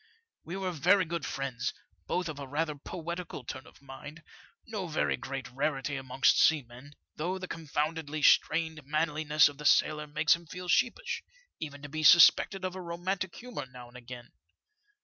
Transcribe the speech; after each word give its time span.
We 0.43 0.57
were 0.57 0.71
very 0.71 1.05
good 1.05 1.27
friends, 1.27 1.75
both 2.07 2.27
of 2.27 2.39
a 2.39 2.47
rather 2.47 2.73
poetical 2.73 3.43
turn 3.43 3.67
of 3.67 3.83
mind, 3.83 4.23
no 4.65 4.87
very 4.87 5.15
great 5.15 5.47
rarity 5.51 5.95
amongst 5.95 6.39
seamen, 6.39 6.95
though 7.17 7.37
the 7.37 7.47
confoundedly 7.47 8.23
strained" 8.23 8.83
manliness 8.83 9.47
of 9.47 9.59
the 9.59 9.65
sailor 9.65 10.07
makes 10.07 10.35
him 10.35 10.47
feel 10.47 10.67
sheepish, 10.67 11.21
even 11.59 11.83
to 11.83 11.87
be 11.89 12.01
suspected 12.01 12.65
of 12.65 12.73
a 12.73 12.81
romantic 12.81 13.35
humour 13.35 13.67
now 13.67 13.89
and 13.89 13.95
again. 13.97 14.31